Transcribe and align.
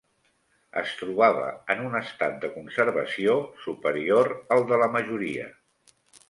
Es 0.79 0.93
trobava 1.01 1.49
en 1.73 1.83
un 1.89 1.97
estat 1.99 2.39
de 2.45 2.49
conservació 2.55 3.37
superior 3.67 4.31
al 4.57 4.67
de 4.73 4.81
la 4.85 4.89
majoria 4.97 5.47